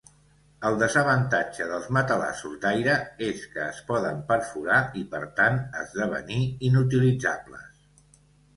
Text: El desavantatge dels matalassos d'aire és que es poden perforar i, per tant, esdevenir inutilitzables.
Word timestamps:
El 0.67 0.77
desavantatge 0.83 1.67
dels 1.71 1.85
matalassos 1.97 2.55
d'aire 2.63 2.95
és 3.27 3.45
que 3.53 3.61
es 3.67 3.83
poden 3.91 4.25
perforar 4.33 4.81
i, 5.03 5.05
per 5.15 5.23
tant, 5.43 5.63
esdevenir 5.85 6.43
inutilitzables. 6.73 7.71